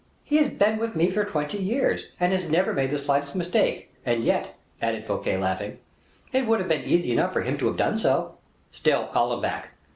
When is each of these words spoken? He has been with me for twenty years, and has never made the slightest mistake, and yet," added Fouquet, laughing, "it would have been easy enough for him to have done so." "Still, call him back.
He 0.23 0.37
has 0.37 0.47
been 0.49 0.79
with 0.79 0.95
me 0.95 1.11
for 1.11 1.23
twenty 1.23 1.59
years, 1.59 2.07
and 2.19 2.33
has 2.33 2.49
never 2.49 2.73
made 2.73 2.89
the 2.89 2.97
slightest 2.97 3.35
mistake, 3.35 3.93
and 4.03 4.23
yet," 4.23 4.55
added 4.81 5.05
Fouquet, 5.05 5.37
laughing, 5.37 5.77
"it 6.33 6.47
would 6.47 6.57
have 6.59 6.69
been 6.69 6.85
easy 6.85 7.11
enough 7.11 7.31
for 7.33 7.41
him 7.41 7.55
to 7.59 7.67
have 7.67 7.77
done 7.77 7.99
so." 7.99 8.33
"Still, 8.71 9.05
call 9.05 9.31
him 9.31 9.41
back. 9.43 9.73